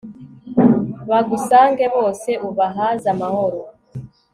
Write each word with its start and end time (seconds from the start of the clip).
bagusange 1.09 1.83
bose, 1.95 2.29
ubahaze 2.47 3.07
amahoro 3.15 3.59